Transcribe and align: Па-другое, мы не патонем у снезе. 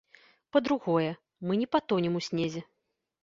Па-другое, 0.55 1.11
мы 1.49 1.59
не 1.61 1.67
патонем 1.75 2.17
у 2.21 2.21
снезе. 2.31 2.65